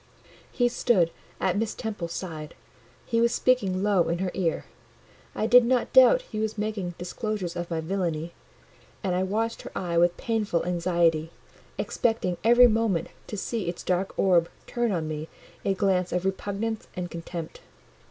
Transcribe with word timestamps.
He 0.51 0.67
stood 0.67 1.11
at 1.39 1.59
Miss 1.59 1.75
Temple's 1.75 2.13
side; 2.13 2.55
he 3.05 3.21
was 3.21 3.31
speaking 3.31 3.83
low 3.83 4.09
in 4.09 4.17
her 4.17 4.31
ear: 4.33 4.65
I 5.35 5.45
did 5.45 5.63
not 5.63 5.93
doubt 5.93 6.23
he 6.23 6.39
was 6.39 6.57
making 6.57 6.95
disclosures 6.97 7.55
of 7.55 7.69
my 7.69 7.81
villainy; 7.81 8.33
and 9.03 9.13
I 9.13 9.21
watched 9.21 9.61
her 9.61 9.71
eye 9.75 9.99
with 9.99 10.17
painful 10.17 10.65
anxiety, 10.65 11.29
expecting 11.77 12.37
every 12.43 12.67
moment 12.67 13.09
to 13.27 13.37
see 13.37 13.69
its 13.69 13.83
dark 13.83 14.17
orb 14.17 14.49
turn 14.65 14.91
on 14.91 15.07
me 15.07 15.29
a 15.63 15.75
glance 15.75 16.11
of 16.11 16.25
repugnance 16.25 16.87
and 16.95 17.11
contempt. 17.11 17.61